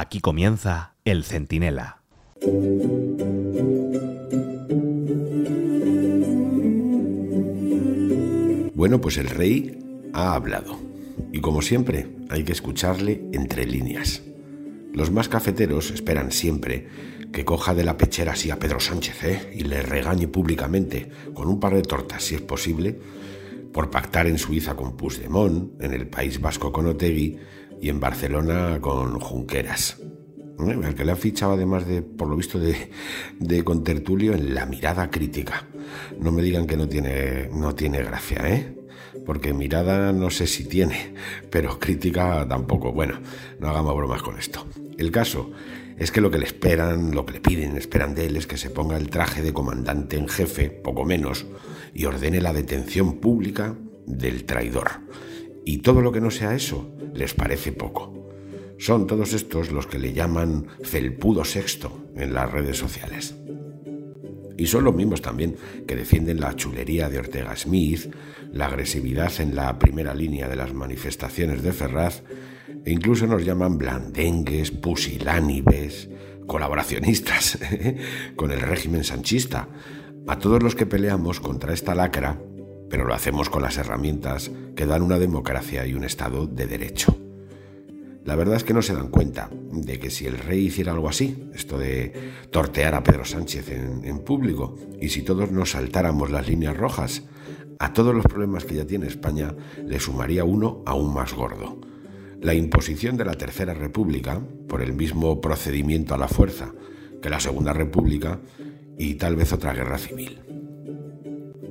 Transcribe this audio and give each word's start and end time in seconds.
Aquí 0.00 0.20
comienza 0.20 0.94
El 1.04 1.24
Centinela. 1.24 2.02
Bueno, 8.74 9.00
pues 9.00 9.16
el 9.16 9.28
rey 9.28 9.76
ha 10.12 10.34
hablado. 10.34 10.78
Y 11.32 11.40
como 11.40 11.62
siempre, 11.62 12.14
hay 12.30 12.44
que 12.44 12.52
escucharle 12.52 13.24
entre 13.32 13.66
líneas. 13.66 14.22
Los 14.94 15.10
más 15.10 15.28
cafeteros 15.28 15.90
esperan 15.90 16.30
siempre 16.30 16.86
que 17.32 17.44
coja 17.44 17.74
de 17.74 17.82
la 17.82 17.96
pechera 17.96 18.34
así 18.34 18.52
a 18.52 18.60
Pedro 18.60 18.78
Sánchez 18.78 19.24
¿eh? 19.24 19.52
y 19.56 19.64
le 19.64 19.82
regañe 19.82 20.28
públicamente, 20.28 21.10
con 21.34 21.48
un 21.48 21.58
par 21.58 21.74
de 21.74 21.82
tortas 21.82 22.22
si 22.22 22.36
es 22.36 22.40
posible, 22.40 23.00
por 23.72 23.90
pactar 23.90 24.28
en 24.28 24.38
Suiza 24.38 24.76
con 24.76 24.96
Puigdemont, 24.96 25.82
en 25.82 25.92
el 25.92 26.06
País 26.06 26.40
Vasco 26.40 26.70
con 26.70 26.86
Otegui 26.86 27.36
y 27.80 27.88
en 27.88 28.00
Barcelona 28.00 28.78
con 28.80 29.18
Junqueras. 29.20 29.98
¿Eh? 30.66 30.76
Al 30.84 30.94
que 30.94 31.04
le 31.04 31.12
ha 31.12 31.16
fichado 31.16 31.52
además 31.52 31.86
de, 31.86 32.02
por 32.02 32.28
lo 32.28 32.36
visto, 32.36 32.58
de, 32.58 32.90
de 33.38 33.62
contertulio 33.62 34.34
en 34.34 34.54
la 34.54 34.66
mirada 34.66 35.10
crítica. 35.10 35.68
No 36.18 36.32
me 36.32 36.42
digan 36.42 36.66
que 36.66 36.76
no 36.76 36.88
tiene, 36.88 37.48
no 37.52 37.74
tiene 37.74 38.02
gracia, 38.02 38.42
¿eh? 38.48 38.74
Porque 39.24 39.52
mirada 39.52 40.12
no 40.12 40.30
sé 40.30 40.46
si 40.46 40.64
tiene, 40.64 41.14
pero 41.50 41.78
crítica 41.78 42.46
tampoco. 42.48 42.92
Bueno, 42.92 43.20
no 43.60 43.68
hagamos 43.68 43.96
bromas 43.96 44.22
con 44.22 44.38
esto. 44.38 44.66
El 44.96 45.10
caso 45.12 45.50
es 45.98 46.10
que 46.10 46.20
lo 46.20 46.30
que 46.30 46.38
le 46.38 46.44
esperan, 46.44 47.14
lo 47.14 47.26
que 47.26 47.34
le 47.34 47.40
piden, 47.40 47.76
esperan 47.76 48.14
de 48.14 48.26
él 48.26 48.36
es 48.36 48.46
que 48.46 48.56
se 48.56 48.70
ponga 48.70 48.96
el 48.96 49.10
traje 49.10 49.42
de 49.42 49.52
comandante 49.52 50.16
en 50.16 50.28
jefe, 50.28 50.70
poco 50.70 51.04
menos, 51.04 51.46
y 51.94 52.04
ordene 52.04 52.40
la 52.40 52.52
detención 52.52 53.18
pública 53.18 53.74
del 54.06 54.44
traidor. 54.44 54.90
Y 55.64 55.78
todo 55.78 56.00
lo 56.00 56.12
que 56.12 56.20
no 56.20 56.30
sea 56.30 56.54
eso 56.54 56.94
les 57.14 57.34
parece 57.34 57.72
poco. 57.72 58.18
Son 58.78 59.06
todos 59.06 59.32
estos 59.32 59.72
los 59.72 59.86
que 59.86 59.98
le 59.98 60.12
llaman 60.12 60.66
felpudo 60.82 61.44
sexto 61.44 62.06
en 62.14 62.32
las 62.32 62.50
redes 62.50 62.78
sociales. 62.78 63.34
Y 64.56 64.66
son 64.66 64.84
los 64.84 64.94
mismos 64.94 65.22
también 65.22 65.56
que 65.86 65.94
defienden 65.94 66.40
la 66.40 66.54
chulería 66.56 67.08
de 67.08 67.18
Ortega 67.18 67.56
Smith, 67.56 68.12
la 68.52 68.66
agresividad 68.66 69.32
en 69.40 69.54
la 69.54 69.78
primera 69.78 70.14
línea 70.14 70.48
de 70.48 70.56
las 70.56 70.74
manifestaciones 70.74 71.62
de 71.62 71.72
Ferraz, 71.72 72.22
e 72.84 72.90
incluso 72.90 73.26
nos 73.26 73.44
llaman 73.44 73.78
blandengues, 73.78 74.70
pusilánimes, 74.70 76.08
colaboracionistas 76.46 77.58
con 78.36 78.50
el 78.50 78.60
régimen 78.60 79.04
sanchista, 79.04 79.68
a 80.26 80.38
todos 80.38 80.62
los 80.62 80.74
que 80.74 80.86
peleamos 80.86 81.40
contra 81.40 81.72
esta 81.72 81.94
lacra, 81.94 82.40
pero 82.90 83.04
lo 83.04 83.14
hacemos 83.14 83.50
con 83.50 83.62
las 83.62 83.78
herramientas 83.78 84.50
que 84.76 84.86
dan 84.86 85.02
una 85.02 85.18
democracia 85.18 85.86
y 85.86 85.94
un 85.94 86.04
Estado 86.04 86.46
de 86.46 86.66
derecho. 86.66 87.16
La 88.24 88.36
verdad 88.36 88.56
es 88.56 88.64
que 88.64 88.74
no 88.74 88.82
se 88.82 88.94
dan 88.94 89.08
cuenta 89.08 89.48
de 89.72 89.98
que 89.98 90.10
si 90.10 90.26
el 90.26 90.36
rey 90.36 90.66
hiciera 90.66 90.92
algo 90.92 91.08
así, 91.08 91.48
esto 91.54 91.78
de 91.78 92.12
tortear 92.50 92.94
a 92.94 93.02
Pedro 93.02 93.24
Sánchez 93.24 93.70
en, 93.70 94.18
público, 94.18 94.76
y 95.00 95.08
si 95.08 95.22
todos 95.22 95.50
nos 95.50 95.70
saltáramos 95.70 96.30
las 96.30 96.46
líneas 96.46 96.76
rojas, 96.76 97.22
a 97.78 97.94
todos 97.94 98.14
los 98.14 98.26
problemas 98.26 98.66
que 98.66 98.74
ya 98.74 98.86
tiene 98.86 99.06
España 99.06 99.54
le 99.82 99.98
sumaría 99.98 100.44
uno 100.44 100.82
aún 100.84 101.14
más 101.14 101.32
gordo. 101.32 101.80
La 102.42 102.52
imposición 102.52 103.16
de 103.16 103.24
la 103.24 103.34
Tercera 103.34 103.72
República, 103.72 104.42
por 104.68 104.82
el 104.82 104.92
mismo 104.92 105.40
procedimiento 105.40 106.14
a 106.14 106.18
la 106.18 106.28
fuerza 106.28 106.74
que 107.22 107.30
la 107.30 107.40
Segunda 107.40 107.72
República, 107.72 108.40
y 108.98 109.14
tal 109.14 109.36
vez 109.36 109.54
otra 109.54 109.72
guerra 109.72 109.96
civil. 109.96 110.40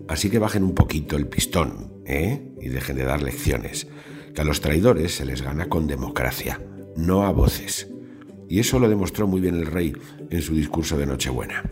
Así 0.08 0.30
que 0.30 0.40
bajen 0.40 0.64
un 0.64 0.74
poquito 0.74 1.18
el 1.18 1.28
pistón, 1.28 2.02
¿eh? 2.06 2.54
Y 2.62 2.70
dejen 2.70 2.96
de 2.98 3.04
dar 3.04 3.22
lecciones 3.22 3.88
que 4.34 4.42
a 4.42 4.46
los 4.46 4.62
traidores 4.62 5.16
se 5.16 5.26
les 5.26 5.42
gana 5.42 5.68
con 5.68 5.88
democracia, 5.88 6.62
no 6.96 7.26
a 7.26 7.32
voces. 7.32 7.88
Y 8.48 8.60
eso 8.60 8.80
lo 8.80 8.88
demostró 8.88 9.28
muy 9.28 9.42
bien 9.42 9.56
el 9.56 9.66
rey 9.66 9.94
en 10.30 10.42
su 10.42 10.54
discurso 10.54 10.98
de 10.98 11.06
Nochebuena. 11.06 11.64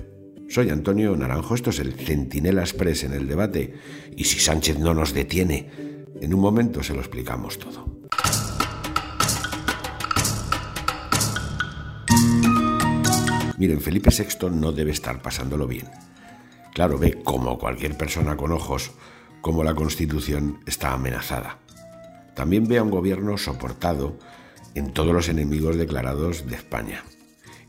Soy 0.50 0.70
Antonio 0.70 1.16
Naranjo, 1.16 1.56
esto 1.56 1.70
es 1.70 1.80
el 1.80 1.94
Centinela 1.94 2.62
Express 2.62 3.04
en 3.04 3.14
el 3.14 3.28
debate, 3.28 3.74
y 4.16 4.26
si 4.26 4.40
Sánchez 4.40 4.80
no 4.80 4.94
nos 4.94 5.14
detiene, 5.14 5.70
en 6.22 6.34
un 6.34 6.40
momento 6.40 6.84
se 6.84 6.94
lo 6.94 7.00
explicamos 7.00 7.58
todo. 7.58 7.96
Miren, 13.58 13.80
Felipe 13.80 14.10
VI 14.10 14.50
no 14.50 14.72
debe 14.72 14.92
estar 14.92 15.22
pasándolo 15.22 15.68
bien. 15.68 15.86
Claro, 16.76 16.98
ve 16.98 17.24
como 17.24 17.58
cualquier 17.58 17.96
persona 17.96 18.36
con 18.36 18.52
ojos 18.52 18.92
cómo 19.40 19.64
la 19.64 19.76
Constitución 19.76 20.60
está 20.66 20.92
amenazada. 20.92 21.58
También 22.36 22.68
ve 22.68 22.80
a 22.80 22.84
un 22.84 22.92
gobierno 22.92 23.38
soportado 23.38 24.20
en 24.74 24.92
todos 24.92 25.14
los 25.14 25.30
enemigos 25.30 25.78
declarados 25.78 26.46
de 26.46 26.56
España. 26.58 27.06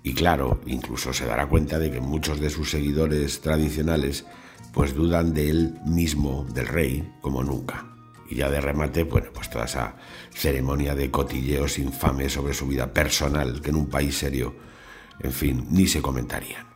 Y 0.02 0.12
claro, 0.14 0.60
incluso 0.66 1.12
se 1.12 1.24
dará 1.24 1.46
cuenta 1.46 1.78
de 1.78 1.92
que 1.92 2.00
muchos 2.00 2.40
de 2.40 2.50
sus 2.50 2.72
seguidores 2.72 3.40
tradicionales 3.42 4.26
pues 4.72 4.92
dudan 4.92 5.32
de 5.32 5.50
él 5.50 5.78
mismo, 5.86 6.44
del 6.52 6.66
rey, 6.66 7.08
como 7.20 7.44
nunca. 7.44 7.86
Y 8.28 8.34
ya 8.34 8.50
de 8.50 8.60
remate, 8.60 9.04
bueno, 9.04 9.28
pues 9.32 9.48
toda 9.48 9.66
esa 9.66 9.94
ceremonia 10.34 10.96
de 10.96 11.12
cotilleos 11.12 11.78
infames 11.78 12.32
sobre 12.32 12.54
su 12.54 12.66
vida 12.66 12.92
personal, 12.92 13.62
que 13.62 13.70
en 13.70 13.76
un 13.76 13.86
país 13.88 14.18
serio, 14.18 14.56
en 15.20 15.30
fin, 15.30 15.64
ni 15.70 15.86
se 15.86 16.02
comentarían. 16.02 16.75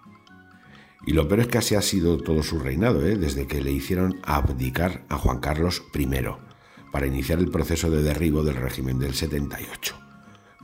Y 1.07 1.13
lo 1.13 1.27
peor 1.27 1.41
es 1.41 1.47
que 1.49 1.59
así 1.59 1.75
ha 1.75 1.83
sido 1.83 2.19
todo 2.19 2.43
su 2.43 2.59
reinado, 2.59 3.07
¿eh? 3.07 3.17
desde 3.17 3.47
que 3.47 3.63
le 3.63 3.73
hicieron 3.73 4.21
abdicar 4.23 5.05
a 5.09 5.17
Juan 5.17 5.41
Carlos 5.41 5.83
I 5.95 6.09
para 6.93 7.07
iniciar 7.07 7.39
el 7.39 7.51
proceso 7.51 7.91
de 7.91 8.03
derribo 8.03 8.43
del 8.43 8.57
régimen 8.57 8.99
del 8.99 9.15
78. 9.15 9.97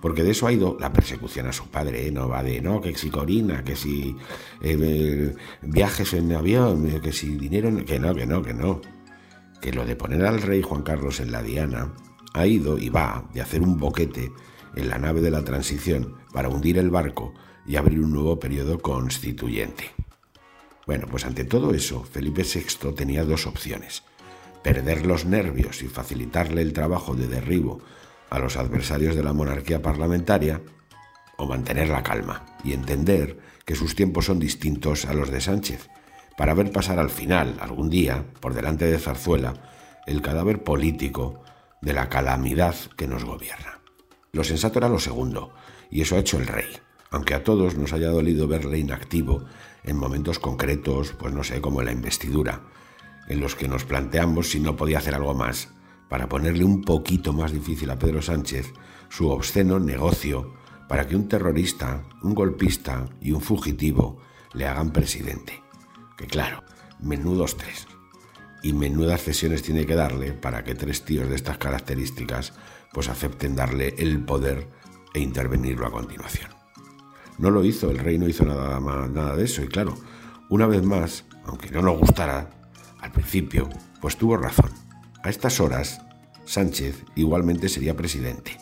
Porque 0.03 0.23
de 0.23 0.33
eso 0.33 0.47
ha 0.47 0.53
ido 0.53 0.77
la 0.79 0.93
persecución 0.93 1.47
a 1.47 1.53
su 1.53 1.69
padre, 1.69 2.07
¿eh? 2.07 2.13
no 2.13 2.29
va 2.29 2.43
de, 2.43 2.61
no, 2.61 2.83
que 2.83 2.95
si 2.97 3.09
Corina, 3.09 3.65
que 3.65 3.77
si 3.77 4.15
eh, 4.61 5.35
viajes 5.63 6.13
en 6.13 6.33
avión, 6.33 7.01
que 7.01 7.13
si 7.13 7.37
dinero, 7.37 7.75
que 7.85 7.99
no, 7.99 8.15
que 8.15 8.27
no, 8.27 8.43
que 8.43 8.53
no. 8.53 8.83
Que 9.63 9.73
lo 9.73 9.87
de 9.87 9.97
poner 9.97 10.25
al 10.27 10.43
rey 10.43 10.61
Juan 10.61 10.83
Carlos 10.83 11.19
en 11.21 11.33
la 11.33 11.43
diana 11.43 11.95
ha 12.35 12.47
ido 12.47 12.77
y 12.77 12.91
va 12.91 13.25
de 13.33 13.41
hacer 13.41 13.63
un 13.63 13.79
boquete 13.79 14.31
en 14.75 14.89
la 14.91 14.99
nave 14.99 15.23
de 15.23 15.31
la 15.31 15.43
transición 15.43 16.15
para 16.35 16.51
hundir 16.51 16.77
el 16.77 16.91
barco 16.91 17.33
y 17.67 17.77
abrir 17.77 18.01
un 18.01 18.13
nuevo 18.13 18.39
periodo 18.39 18.79
constituyente. 18.79 19.93
Bueno, 20.87 21.07
pues 21.11 21.25
ante 21.25 21.45
todo 21.45 21.75
eso, 21.75 22.05
Felipe 22.05 22.45
VI 22.45 22.95
tenía 22.95 23.25
dos 23.25 23.47
opciones 23.47 24.05
perder 24.67 25.07
los 25.07 25.25
nervios 25.27 25.81
y 25.83 25.87
facilitarle 25.87 26.61
el 26.61 26.73
trabajo 26.73 27.15
de 27.15 27.29
derribo 27.29 27.81
a 28.31 28.41
los 28.41 28.57
adversarios 28.57 29.15
de 29.15 29.23
la 29.23 29.33
monarquía 29.33 29.81
parlamentaria, 29.81 30.61
o 31.37 31.47
mantener 31.47 31.89
la 31.89 32.03
calma 32.03 32.47
y 32.65 32.73
entender 32.73 33.39
que 33.65 33.77
sus 33.77 33.95
tiempos 33.95 34.25
son 34.25 34.41
distintos 34.41 35.05
a 35.05 35.15
los 35.15 35.31
de 35.31 35.41
Sánchez, 35.41 35.89
para 36.37 36.53
ver 36.53 36.73
pasar 36.73 36.99
al 36.99 37.11
final, 37.11 37.59
algún 37.61 37.91
día, 37.91 38.25
por 38.41 38.55
delante 38.55 38.87
de 38.87 38.99
Zarzuela, 38.99 39.55
el 40.05 40.21
cadáver 40.21 40.65
político 40.65 41.45
de 41.81 41.93
la 41.93 42.09
calamidad 42.09 42.75
que 42.97 43.07
nos 43.07 43.25
gobierna. 43.25 43.81
Lo 44.33 44.43
sensato 44.43 44.81
era 44.81 44.89
lo 44.89 44.99
segundo, 44.99 45.55
y 45.93 46.01
eso 46.01 46.17
ha 46.17 46.19
hecho 46.19 46.39
el 46.39 46.49
rey, 46.49 46.77
aunque 47.13 47.35
a 47.35 47.45
todos 47.45 47.77
nos 47.77 47.93
haya 47.93 48.09
dolido 48.09 48.49
verle 48.49 48.79
inactivo 48.79 49.45
en 49.87 49.97
momentos 49.97 50.39
concretos, 50.39 51.13
pues 51.13 51.33
no 51.33 51.45
sé, 51.45 51.61
como 51.61 51.83
la 51.83 51.93
investidura, 51.93 52.63
en 53.29 53.41
los 53.41 53.55
que 53.55 53.69
nos 53.69 53.85
planteamos 53.85 54.51
si 54.51 54.61
no 54.61 54.77
podía 54.77 54.99
hacer 54.99 55.15
algo 55.15 55.35
más 55.35 55.69
para 56.09 56.29
ponerle 56.29 56.65
un 56.65 56.83
poquito 56.83 57.33
más 57.33 57.53
difícil 57.53 57.91
a 57.91 57.99
Pedro 57.99 58.23
Sánchez 58.23 58.73
su 59.09 59.29
obsceno 59.29 59.79
negocio 59.79 60.55
para 60.89 61.07
que 61.07 61.17
un 61.17 61.29
terrorista, 61.29 62.05
un 62.23 62.35
golpista 62.35 63.07
y 63.21 63.33
un 63.33 63.41
fugitivo 63.41 64.19
le 64.53 64.67
hagan 64.67 64.93
presidente. 64.93 65.63
Que 66.17 66.27
claro, 66.27 66.63
menudos 67.01 67.57
tres. 67.57 67.87
Y 68.63 68.73
menudas 68.73 69.23
cesiones 69.23 69.63
tiene 69.63 69.87
que 69.87 69.95
darle 69.95 70.33
para 70.33 70.65
que 70.65 70.75
tres 70.75 71.05
tíos 71.05 71.29
de 71.29 71.37
estas 71.37 71.59
características 71.59 72.53
pues 72.93 73.09
acepten 73.09 73.55
darle 73.55 73.95
el 73.99 74.25
poder 74.25 74.69
e 75.13 75.21
intervenirlo 75.21 75.87
a 75.87 75.93
continuación. 75.93 76.51
No 77.39 77.51
lo 77.51 77.65
hizo, 77.65 77.91
el 77.91 77.99
rey 77.99 78.19
no 78.19 78.29
hizo 78.29 78.45
nada, 78.45 78.81
nada 78.81 79.37
de 79.37 79.45
eso 79.45 79.63
y 79.63 79.69
claro, 79.69 79.95
una 80.49 80.67
vez 80.67 80.83
más, 80.83 81.25
aunque 81.45 81.71
no 81.71 81.83
nos 81.83 81.99
gustara, 81.99 82.51
al 83.01 83.13
principio, 83.13 83.69
pues 84.01 84.17
tuvo 84.17 84.37
razón. 84.37 84.71
A 85.23 85.29
estas 85.29 85.61
horas, 85.61 86.01
Sánchez 86.45 87.05
igualmente 87.17 87.69
sería 87.69 87.97
presidente. 87.97 88.57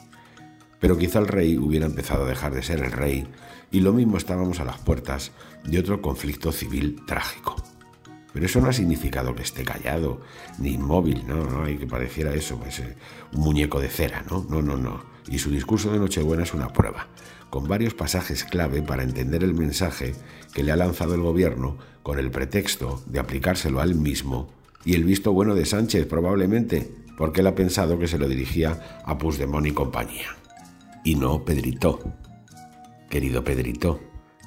Pero 0.81 0.99
quizá 0.99 1.19
el 1.19 1.29
rey 1.29 1.57
hubiera 1.59 1.87
empezado 1.87 2.25
a 2.25 2.29
dejar 2.29 2.55
de 2.55 2.63
ser 2.63 2.83
el 2.83 2.93
rey 2.93 3.27
y 3.71 3.81
lo 3.81 3.93
mismo 3.93 4.17
estábamos 4.17 4.61
a 4.61 4.65
las 4.65 4.79
puertas 4.79 5.33
de 5.65 5.79
otro 5.79 6.01
conflicto 6.01 6.53
civil 6.53 7.01
trágico. 7.07 7.57
Pero 8.35 8.47
eso 8.47 8.61
no 8.61 8.69
ha 8.69 8.73
significado 8.73 9.35
que 9.37 9.45
esté 9.45 9.63
callado, 9.63 10.21
ni 10.59 10.73
inmóvil, 10.73 11.25
no, 11.27 11.47
no 11.47 11.65
hay 11.65 11.77
que 11.77 11.87
pareciera 11.87 12.35
eso, 12.35 12.59
pues, 12.59 12.81
eh, 12.81 12.97
un 13.33 13.43
muñeco 13.43 13.81
de 13.81 13.89
cera, 13.89 14.25
no, 14.29 14.45
no, 14.51 14.61
no, 14.61 14.77
no. 14.77 15.05
Y 15.29 15.39
su 15.39 15.51
discurso 15.51 15.93
de 15.93 16.01
Nochebuena 16.01 16.43
es 16.43 16.53
una 16.53 16.73
prueba, 16.73 17.07
con 17.49 17.69
varios 17.69 17.95
pasajes 17.95 18.43
clave 18.43 18.83
para 18.83 19.05
entender 19.05 19.45
el 19.45 19.55
mensaje 19.55 20.17
que 20.53 20.65
le 20.65 20.73
ha 20.73 20.77
lanzado 20.77 21.15
el 21.15 21.21
gobierno 21.21 21.79
con 22.03 22.19
el 22.19 22.33
pretexto 22.33 23.05
de 23.07 23.21
aplicárselo 23.21 23.81
a 23.81 23.85
él 23.85 23.95
mismo 23.95 24.51
y 24.85 24.95
el 24.95 25.05
visto 25.05 25.33
bueno 25.33 25.55
de 25.55 25.65
Sánchez 25.65 26.07
probablemente, 26.07 26.91
porque 27.17 27.41
él 27.41 27.47
ha 27.47 27.55
pensado 27.55 28.01
que 28.01 28.09
se 28.09 28.19
lo 28.19 28.29
dirigía 28.29 29.01
a 29.05 29.17
Puigdemont 29.17 29.67
y 29.67 29.71
compañía. 29.71 30.37
Y 31.05 31.15
no 31.15 31.45
Pedrito. 31.45 32.01
Querido 33.09 33.45
Pedrito, 33.45 34.01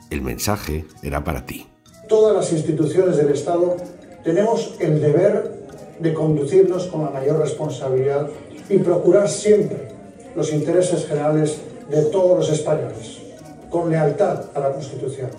el 0.10 0.22
mensaje 0.22 0.86
era 1.02 1.24
para 1.24 1.46
ti. 1.46 1.68
Todas 2.08 2.34
las 2.34 2.54
instituciones 2.54 3.18
del 3.18 3.30
Estado 3.34 3.76
tenemos 4.24 4.76
el 4.80 5.02
deber 5.02 5.52
de 6.00 6.14
conducirnos 6.14 6.86
con 6.86 7.04
la 7.04 7.10
mayor 7.10 7.40
responsabilidad 7.40 8.30
y 8.70 8.78
procurar 8.78 9.28
siempre 9.28 9.90
los 10.34 10.54
intereses 10.54 11.06
generales 11.06 11.58
de 11.90 12.04
todos 12.04 12.38
los 12.38 12.50
españoles, 12.50 13.18
con 13.70 13.90
lealtad 13.90 14.46
a 14.54 14.60
la 14.60 14.72
Constitución. 14.72 15.30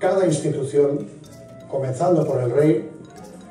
Cada 0.00 0.26
institución, 0.26 1.06
comenzando 1.70 2.26
por 2.26 2.42
el 2.42 2.50
rey, 2.50 2.90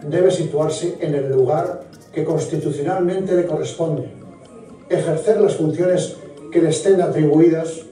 debe 0.10 0.30
situarse 0.30 0.98
en 1.00 1.16
el 1.16 1.32
lugar 1.32 1.84
que 2.14 2.26
constitucionalmente 2.26 3.36
le 3.36 3.46
corresponde, 3.46 4.10
ejercer 4.90 5.40
las 5.40 5.56
funciones 5.56 6.16
que 6.52 6.62
le 6.62 6.70
estén 6.70 7.02
atribuidas 7.02 7.86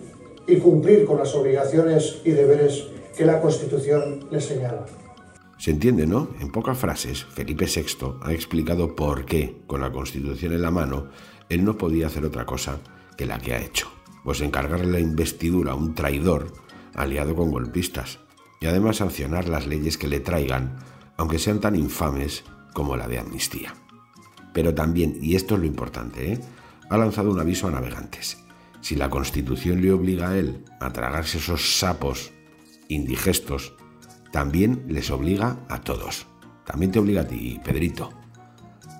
y 0.45 0.57
cumplir 0.57 1.05
con 1.05 1.19
las 1.19 1.33
obligaciones 1.35 2.17
y 2.25 2.31
deberes 2.31 2.85
que 3.17 3.25
la 3.25 3.41
Constitución 3.41 4.27
le 4.29 4.39
señala. 4.39 4.85
Se 5.57 5.71
entiende, 5.71 6.05
¿no? 6.05 6.29
En 6.39 6.51
pocas 6.51 6.77
frases, 6.77 7.25
Felipe 7.25 7.65
VI 7.65 8.19
ha 8.21 8.31
explicado 8.31 8.95
por 8.95 9.25
qué, 9.25 9.63
con 9.65 9.81
la 9.81 9.91
Constitución 9.91 10.53
en 10.53 10.61
la 10.61 10.69
mano, 10.69 11.07
él 11.49 11.65
no 11.65 11.77
podía 11.77 12.07
hacer 12.07 12.25
otra 12.25 12.45
cosa 12.45 12.79
que 13.17 13.25
la 13.25 13.39
que 13.39 13.55
ha 13.55 13.61
hecho, 13.61 13.87
pues 14.23 14.41
encargarle 14.41 14.91
la 14.91 14.99
investidura 14.99 15.71
a 15.71 15.75
un 15.75 15.95
traidor 15.95 16.53
aliado 16.93 17.35
con 17.35 17.49
golpistas, 17.49 18.19
y 18.61 18.67
además 18.67 18.97
sancionar 18.97 19.49
las 19.49 19.65
leyes 19.65 19.97
que 19.97 20.07
le 20.07 20.19
traigan, 20.19 20.77
aunque 21.17 21.39
sean 21.39 21.59
tan 21.59 21.75
infames 21.75 22.43
como 22.73 22.95
la 22.95 23.07
de 23.07 23.17
amnistía. 23.17 23.73
Pero 24.53 24.75
también, 24.75 25.17
y 25.21 25.35
esto 25.35 25.55
es 25.55 25.61
lo 25.61 25.65
importante, 25.65 26.33
¿eh? 26.33 26.39
ha 26.89 26.97
lanzado 26.97 27.31
un 27.31 27.39
aviso 27.39 27.67
a 27.67 27.71
navegantes. 27.71 28.37
Si 28.81 28.95
la 28.95 29.09
Constitución 29.09 29.81
le 29.81 29.91
obliga 29.91 30.29
a 30.29 30.37
él 30.37 30.63
a 30.79 30.93
tragarse 30.93 31.39
esos 31.39 31.79
sapos 31.79 32.31
indigestos, 32.89 33.75
también 34.31 34.85
les 34.87 35.09
obliga 35.11 35.65
a 35.69 35.81
todos. 35.81 36.27
También 36.65 36.91
te 36.91 36.99
obliga 36.99 37.21
a 37.21 37.27
ti, 37.27 37.59
Pedrito. 37.63 38.11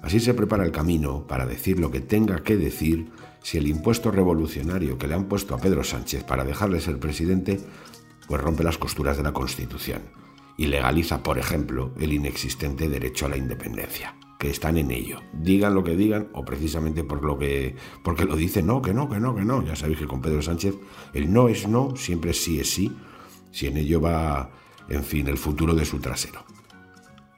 Así 0.02 0.20
se 0.20 0.34
prepara 0.34 0.64
el 0.64 0.72
camino 0.72 1.28
para 1.28 1.46
decir 1.46 1.80
lo 1.80 1.92
que 1.92 2.00
tenga 2.00 2.44
que 2.44 2.56
decir 2.56 3.12
si 3.44 3.58
el 3.58 3.68
impuesto 3.68 4.12
revolucionario 4.12 4.98
que 4.98 5.08
le 5.08 5.16
han 5.16 5.26
puesto 5.26 5.56
a 5.56 5.60
Pedro 5.60 5.84
Sánchez 5.84 6.24
para 6.24 6.46
dejarle 6.46 6.80
ser 6.80 7.00
presidente, 7.00 7.60
pues 8.28 8.42
rompe 8.42 8.64
las 8.64 8.78
costuras 8.78 9.18
de 9.18 9.24
la 9.24 9.34
Constitución 9.34 10.02
y 10.58 10.68
legaliza, 10.68 11.24
por 11.24 11.38
ejemplo, 11.38 11.94
el 12.00 12.14
inexistente 12.14 12.90
derecho 12.90 13.26
a 13.26 13.30
la 13.30 13.38
independencia, 13.38 14.16
que 14.40 14.50
están 14.50 14.78
en 14.78 14.92
ello. 14.92 15.22
Digan 15.34 15.76
lo 15.76 15.84
que 15.84 15.96
digan 15.96 16.30
o 16.34 16.44
precisamente 16.44 17.04
por 17.04 17.24
lo 17.24 17.38
que 17.38 17.76
porque 18.04 18.26
lo 18.26 18.36
dicen 18.36 18.66
no, 18.66 18.82
que 18.82 18.94
no, 18.94 19.08
que 19.08 19.20
no, 19.20 19.36
que 19.36 19.46
no. 19.46 19.64
Ya 19.64 19.76
sabéis 19.76 20.00
que 20.00 20.08
con 20.08 20.22
Pedro 20.22 20.42
Sánchez 20.42 20.76
el 21.14 21.32
no 21.32 21.48
es 21.48 21.68
no, 21.68 21.96
siempre 21.96 22.34
sí 22.34 22.60
es 22.60 22.72
sí, 22.72 22.96
si 23.52 23.68
en 23.68 23.78
ello 23.78 24.02
va 24.02 24.50
en 24.90 25.04
fin, 25.04 25.28
el 25.28 25.38
futuro 25.38 25.74
de 25.74 25.86
su 25.86 26.00
trasero. 26.00 26.44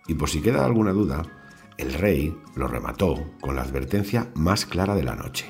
Y 0.08 0.14
por 0.14 0.30
si 0.30 0.42
queda 0.42 0.66
alguna 0.66 0.92
duda, 0.92 1.24
el 1.78 1.94
rey 1.94 2.36
lo 2.56 2.68
remató 2.68 3.16
con 3.42 3.56
la 3.56 3.64
advertencia 3.64 4.30
más 4.36 4.66
clara 4.66 4.96
de 4.96 5.04
la 5.04 5.16
noche. 5.16 5.46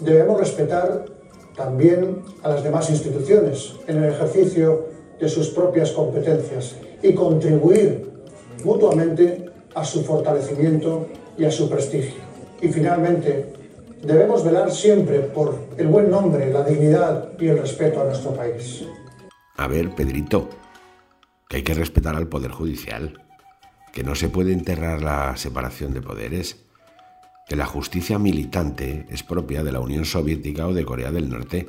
Debemos 0.00 0.40
respetar 0.40 1.06
también 1.56 2.22
a 2.42 2.50
las 2.50 2.62
demás 2.62 2.88
instituciones 2.90 3.74
en 3.86 4.02
el 4.02 4.12
ejercicio 4.12 4.86
de 5.18 5.28
sus 5.28 5.48
propias 5.48 5.90
competencias 5.92 6.76
y 7.02 7.14
contribuir 7.14 8.10
mutuamente 8.64 9.50
a 9.74 9.84
su 9.84 10.04
fortalecimiento 10.04 11.06
y 11.36 11.44
a 11.44 11.50
su 11.50 11.68
prestigio. 11.68 12.20
Y 12.60 12.68
finalmente, 12.68 13.52
debemos 14.02 14.44
velar 14.44 14.70
siempre 14.70 15.20
por 15.20 15.54
el 15.76 15.88
buen 15.88 16.10
nombre, 16.10 16.52
la 16.52 16.64
dignidad 16.64 17.32
y 17.38 17.48
el 17.48 17.58
respeto 17.58 18.00
a 18.00 18.04
nuestro 18.04 18.32
país. 18.34 18.84
A 19.58 19.66
ver, 19.66 19.92
Pedrito, 19.96 20.48
que 21.48 21.56
hay 21.56 21.62
que 21.64 21.74
respetar 21.74 22.14
al 22.14 22.28
Poder 22.28 22.52
Judicial, 22.52 23.26
que 23.92 24.04
no 24.04 24.14
se 24.14 24.28
puede 24.28 24.52
enterrar 24.52 25.02
la 25.02 25.36
separación 25.36 25.92
de 25.92 26.00
poderes, 26.00 26.64
que 27.48 27.56
la 27.56 27.66
justicia 27.66 28.20
militante 28.20 29.04
es 29.08 29.24
propia 29.24 29.64
de 29.64 29.72
la 29.72 29.80
Unión 29.80 30.04
Soviética 30.04 30.68
o 30.68 30.74
de 30.74 30.84
Corea 30.84 31.10
del 31.10 31.28
Norte, 31.28 31.68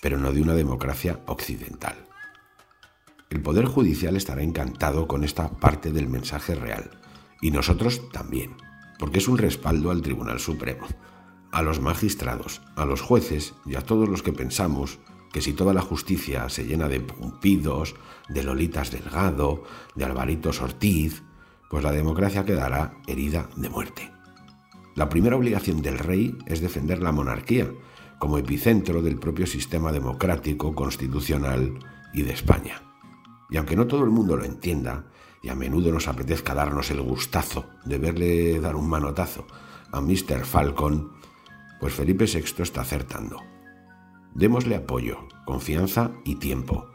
pero 0.00 0.18
no 0.18 0.30
de 0.30 0.40
una 0.40 0.54
democracia 0.54 1.18
occidental. 1.26 1.96
El 3.28 3.42
Poder 3.42 3.64
Judicial 3.64 4.14
estará 4.14 4.42
encantado 4.42 5.08
con 5.08 5.24
esta 5.24 5.50
parte 5.50 5.90
del 5.90 6.06
mensaje 6.06 6.54
real, 6.54 6.92
y 7.42 7.50
nosotros 7.50 8.08
también, 8.12 8.56
porque 9.00 9.18
es 9.18 9.26
un 9.26 9.38
respaldo 9.38 9.90
al 9.90 10.00
Tribunal 10.00 10.38
Supremo, 10.38 10.86
a 11.50 11.62
los 11.62 11.80
magistrados, 11.80 12.62
a 12.76 12.84
los 12.84 13.00
jueces 13.00 13.54
y 13.64 13.74
a 13.74 13.80
todos 13.80 14.08
los 14.08 14.22
que 14.22 14.32
pensamos 14.32 15.00
que 15.32 15.40
si 15.40 15.52
toda 15.52 15.74
la 15.74 15.82
justicia 15.82 16.48
se 16.48 16.64
llena 16.64 16.88
de 16.88 17.00
Pumpidos, 17.00 17.94
de 18.28 18.42
Lolitas 18.42 18.90
Delgado, 18.90 19.64
de 19.94 20.04
Alvaritos 20.04 20.60
Ortiz, 20.60 21.22
pues 21.68 21.82
la 21.84 21.92
democracia 21.92 22.44
quedará 22.44 22.94
herida 23.06 23.48
de 23.56 23.68
muerte. 23.68 24.10
La 24.94 25.08
primera 25.08 25.36
obligación 25.36 25.82
del 25.82 25.98
rey 25.98 26.36
es 26.46 26.60
defender 26.60 27.02
la 27.02 27.12
monarquía 27.12 27.70
como 28.18 28.38
epicentro 28.38 29.02
del 29.02 29.18
propio 29.18 29.46
sistema 29.46 29.92
democrático, 29.92 30.74
constitucional 30.74 31.78
y 32.14 32.22
de 32.22 32.32
España. 32.32 32.82
Y 33.50 33.58
aunque 33.58 33.76
no 33.76 33.86
todo 33.86 34.04
el 34.04 34.10
mundo 34.10 34.36
lo 34.36 34.44
entienda, 34.44 35.04
y 35.42 35.48
a 35.48 35.54
menudo 35.54 35.92
nos 35.92 36.08
apetezca 36.08 36.54
darnos 36.54 36.90
el 36.90 37.02
gustazo 37.02 37.66
de 37.84 37.98
verle 37.98 38.58
dar 38.58 38.74
un 38.74 38.88
manotazo 38.88 39.46
a 39.92 40.00
Mr. 40.00 40.44
Falcon, 40.44 41.12
pues 41.78 41.94
Felipe 41.94 42.24
VI 42.24 42.62
está 42.62 42.80
acertando. 42.80 43.55
Démosle 44.36 44.76
apoyo, 44.76 45.26
confianza 45.46 46.10
y 46.22 46.34
tiempo. 46.34 46.90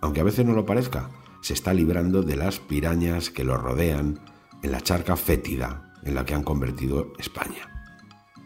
Aunque 0.00 0.20
a 0.20 0.24
veces 0.24 0.46
no 0.46 0.54
lo 0.54 0.64
parezca, 0.64 1.10
se 1.42 1.52
está 1.52 1.74
librando 1.74 2.22
de 2.22 2.36
las 2.36 2.58
pirañas 2.58 3.28
que 3.28 3.44
lo 3.44 3.58
rodean 3.58 4.18
en 4.62 4.72
la 4.72 4.80
charca 4.80 5.14
fétida 5.16 5.92
en 6.04 6.14
la 6.14 6.24
que 6.24 6.32
han 6.32 6.42
convertido 6.42 7.12
España. 7.18 7.92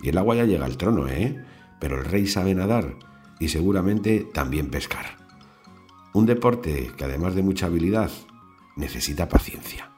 Y 0.03 0.09
el 0.09 0.19
agua 0.19 0.35
ya 0.35 0.47
llega 0.47 0.65
al 0.65 0.79
trono, 0.79 1.07
¿eh? 1.07 1.45
Pero 1.79 2.01
el 2.01 2.05
rey 2.05 2.27
sabe 2.27 2.53
nadar 2.57 2.97
y 3.39 3.51
seguramente 3.51 4.27
también 4.35 4.69
pescar. 4.69 5.17
Un 6.13 6.27
deporte 6.27 6.91
que 6.97 7.05
además 7.05 7.37
de 7.37 7.45
mucha 7.45 7.67
habilidad, 7.67 8.11
necesita 8.75 9.29
paciencia. 9.29 9.93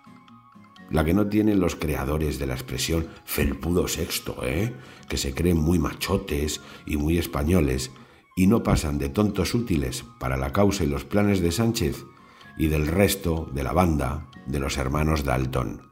La 0.91 1.07
que 1.07 1.15
no 1.15 1.27
tienen 1.27 1.59
los 1.59 1.75
creadores 1.75 2.39
de 2.39 2.49
la 2.49 2.53
expresión 2.53 3.07
felpudo 3.25 3.89
sexto, 3.89 4.43
¿eh? 4.43 4.75
Que 5.09 5.17
se 5.17 5.33
creen 5.33 5.57
muy 5.57 5.79
machotes 5.79 6.61
y 6.85 6.99
muy 6.99 7.17
españoles 7.17 7.91
y 8.34 8.46
no 8.46 8.62
pasan 8.62 8.99
de 8.99 9.08
tontos 9.08 9.55
útiles 9.55 10.05
para 10.19 10.37
la 10.37 10.52
causa 10.52 10.84
y 10.84 10.87
los 10.87 11.05
planes 11.05 11.40
de 11.40 11.52
Sánchez 11.52 12.05
y 12.56 12.69
del 12.69 12.86
resto 12.86 13.48
de 13.53 13.62
la 13.62 13.72
banda 13.72 14.29
de 14.46 14.58
los 14.58 14.77
hermanos 14.79 15.24
Dalton. 15.24 15.82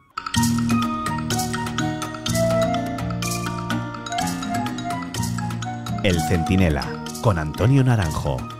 El 6.02 6.20
Centinela, 6.22 7.04
con 7.22 7.38
Antonio 7.38 7.84
Naranjo. 7.84 8.59